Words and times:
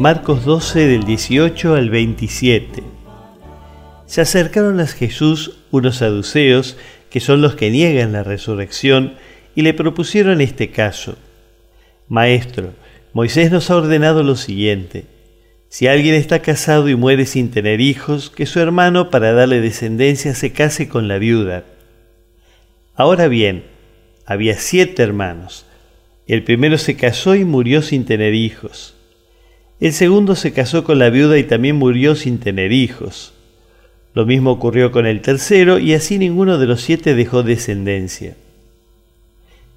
Marcos 0.00 0.46
12 0.46 0.86
del 0.86 1.04
18 1.04 1.74
al 1.74 1.90
27. 1.90 2.82
Se 4.06 4.22
acercaron 4.22 4.80
a 4.80 4.86
Jesús 4.86 5.58
unos 5.70 5.96
saduceos, 5.96 6.78
que 7.10 7.20
son 7.20 7.42
los 7.42 7.54
que 7.54 7.70
niegan 7.70 8.12
la 8.12 8.22
resurrección, 8.22 9.16
y 9.54 9.60
le 9.60 9.74
propusieron 9.74 10.40
este 10.40 10.70
caso. 10.70 11.18
Maestro, 12.08 12.72
Moisés 13.12 13.50
nos 13.50 13.70
ha 13.70 13.76
ordenado 13.76 14.22
lo 14.22 14.36
siguiente. 14.36 15.04
Si 15.68 15.86
alguien 15.86 16.14
está 16.14 16.40
casado 16.40 16.88
y 16.88 16.94
muere 16.94 17.26
sin 17.26 17.50
tener 17.50 17.82
hijos, 17.82 18.30
que 18.30 18.46
su 18.46 18.58
hermano, 18.58 19.10
para 19.10 19.34
darle 19.34 19.60
descendencia, 19.60 20.34
se 20.34 20.54
case 20.54 20.88
con 20.88 21.08
la 21.08 21.18
viuda. 21.18 21.64
Ahora 22.94 23.28
bien, 23.28 23.64
había 24.24 24.54
siete 24.54 25.02
hermanos. 25.02 25.66
El 26.26 26.42
primero 26.42 26.78
se 26.78 26.96
casó 26.96 27.34
y 27.34 27.44
murió 27.44 27.82
sin 27.82 28.06
tener 28.06 28.32
hijos. 28.32 28.94
El 29.80 29.94
segundo 29.94 30.36
se 30.36 30.52
casó 30.52 30.84
con 30.84 30.98
la 30.98 31.08
viuda 31.08 31.38
y 31.38 31.44
también 31.44 31.76
murió 31.76 32.14
sin 32.14 32.38
tener 32.38 32.70
hijos. 32.70 33.32
Lo 34.12 34.26
mismo 34.26 34.50
ocurrió 34.50 34.92
con 34.92 35.06
el 35.06 35.22
tercero 35.22 35.78
y 35.78 35.94
así 35.94 36.18
ninguno 36.18 36.58
de 36.58 36.66
los 36.66 36.82
siete 36.82 37.14
dejó 37.14 37.42
descendencia. 37.42 38.36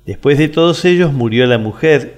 Después 0.06 0.38
de 0.38 0.50
todos 0.50 0.84
ellos 0.84 1.14
murió 1.14 1.46
la 1.46 1.58
mujer. 1.58 2.16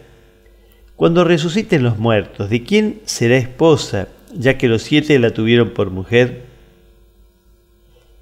Cuando 0.96 1.24
resuciten 1.24 1.84
los 1.84 2.00
muertos, 2.00 2.50
¿de 2.50 2.64
quién 2.64 3.02
será 3.06 3.38
esposa, 3.38 4.08
ya 4.34 4.58
que 4.58 4.68
los 4.68 4.82
siete 4.82 5.20
la 5.20 5.32
tuvieron 5.32 5.70
por 5.70 5.92
mujer? 5.92 6.44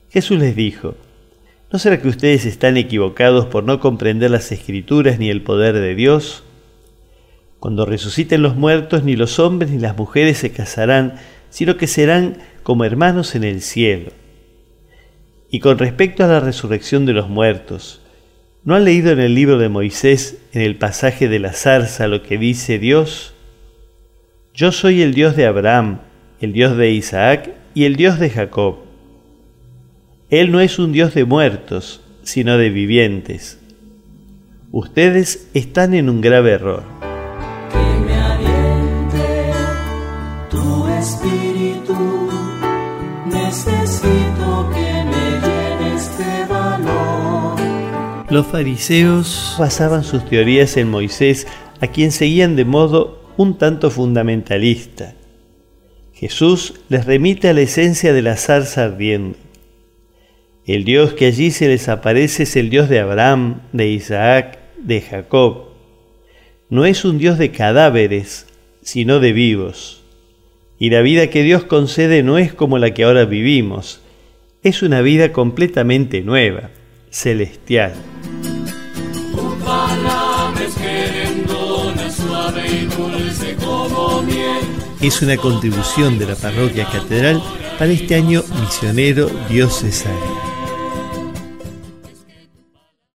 Jesús 0.09 0.39
les 0.39 0.56
dijo, 0.58 0.95
¿no 1.72 1.80
será 1.80 2.02
que 2.02 2.09
ustedes 2.09 2.45
están 2.45 2.75
equivocados 2.75 3.45
por 3.45 3.64
no 3.64 3.80
comprender 3.80 4.30
las 4.31 4.52
escrituras 4.52 5.19
ni 5.19 5.30
el 5.30 5.41
poder 5.41 5.75
de 5.75 5.95
Dios? 5.95 6.44
Cuando 7.64 7.86
resuciten 7.86 8.42
los 8.42 8.58
muertos, 8.58 9.06
ni 9.06 9.16
los 9.16 9.39
hombres 9.39 9.72
ni 9.72 9.80
las 9.80 9.95
mujeres 9.95 10.38
se 10.38 10.52
casarán, 10.52 11.16
sino 11.50 11.78
que 11.78 11.88
serán 11.88 12.39
como 12.61 12.83
hermanos 12.83 13.36
en 13.36 13.45
el 13.45 13.61
cielo. 13.61 14.11
Y 15.50 15.61
con 15.61 15.78
respecto 15.78 16.25
a 16.25 16.28
la 16.28 16.41
resurrección 16.41 17.06
de 17.06 17.14
los 17.14 17.30
muertos, 17.30 18.02
¿no 18.66 18.75
han 18.75 18.84
leído 18.84 19.14
en 19.14 19.22
el 19.22 19.34
libro 19.34 19.59
de 19.59 19.69
Moisés, 19.69 20.39
en 20.52 20.61
el 20.61 20.75
pasaje 20.75 21.30
de 21.30 21.39
la 21.39 21.53
zarza, 21.53 22.09
lo 22.09 22.22
que 22.22 22.38
dice 22.38 22.80
Dios? 22.80 23.34
Yo 24.53 24.73
soy 24.73 25.02
el 25.02 25.14
Dios 25.14 25.38
de 25.38 25.45
Abraham, 25.45 26.02
el 26.41 26.52
Dios 26.52 26.75
de 26.75 26.91
Isaac 26.91 27.53
y 27.73 27.86
el 27.86 27.95
Dios 27.95 28.19
de 28.19 28.30
Jacob. 28.30 28.80
Él 30.30 30.52
no 30.52 30.59
es 30.59 30.80
un 30.80 30.91
Dios 30.91 31.14
de 31.14 31.23
muertos, 31.23 32.02
sino 32.23 32.58
de 32.58 32.69
vivientes. 32.69 33.58
Ustedes 34.73 35.47
están 35.53 35.94
en 35.94 36.09
un 36.09 36.19
grave 36.19 36.52
error. 36.52 37.12
Espíritu, 41.04 42.30
necesito 43.26 44.69
que 44.74 45.03
me 45.12 45.25
llenes 45.44 46.18
de 46.18 46.46
valor. 46.46 47.59
Los 48.30 48.47
fariseos 48.47 49.56
basaban 49.59 50.06
sus 50.06 50.25
teorías 50.25 50.78
en 50.78 50.90
Moisés, 50.90 51.46
a 51.81 51.88
quien 51.88 52.13
seguían 52.13 52.56
de 52.56 52.63
modo 52.63 53.22
un 53.36 53.58
tanto 53.58 53.92
fundamentalista. 53.92 55.16
Jesús 56.13 56.75
les 56.88 57.06
remite 57.06 57.50
a 57.50 57.53
la 57.53 57.62
esencia 57.62 58.13
de 58.13 58.22
la 58.22 58.38
zarza 58.38 58.86
ardiendo. 58.86 59.38
El 60.66 60.86
Dios 60.86 61.12
que 61.13 61.25
allí 61.25 61.52
se 61.52 61.68
les 61.68 61.90
aparece 61.90 62.44
es 62.44 62.56
el 62.56 62.69
Dios 62.69 62.88
de 62.88 63.02
Abraham, 63.02 63.59
de 63.74 63.90
Isaac, 63.90 64.58
de 64.78 65.02
Jacob. 65.02 65.66
No 66.69 66.86
es 66.86 67.03
un 67.03 67.18
Dios 67.18 67.38
de 67.38 67.52
cadáveres, 67.52 68.47
sino 68.81 69.19
de 69.19 69.34
vivos. 69.34 70.03
Y 70.83 70.89
la 70.89 71.01
vida 71.01 71.29
que 71.29 71.44
Dios 71.44 71.63
concede 71.63 72.23
no 72.23 72.38
es 72.38 72.53
como 72.53 72.77
la 72.77 72.94
que 72.94 73.05
ahora 73.05 73.23
vivimos, 73.23 74.01
es 74.63 74.83
una 74.83 74.99
vida 74.99 75.31
completamente 75.31 76.19
nueva, 76.19 76.71
celestial. 77.09 77.94
Es 84.99 85.21
una 85.21 85.38
contribución 85.38 86.19
de 86.19 86.25
la 86.25 86.35
parroquia 86.35 86.85
catedral 86.91 87.41
para 87.79 87.89
este 87.89 88.15
año 88.15 88.44
misionero 88.59 89.29
diocesano. 89.47 90.53